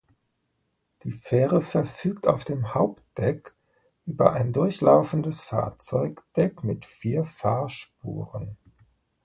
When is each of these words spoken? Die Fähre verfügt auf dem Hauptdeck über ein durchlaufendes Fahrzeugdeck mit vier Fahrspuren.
Die 1.03 1.11
Fähre 1.11 1.61
verfügt 1.61 2.25
auf 2.27 2.43
dem 2.43 2.73
Hauptdeck 2.73 3.53
über 4.07 4.33
ein 4.33 4.51
durchlaufendes 4.51 5.43
Fahrzeugdeck 5.43 6.63
mit 6.63 6.85
vier 6.85 7.23
Fahrspuren. 7.23 8.57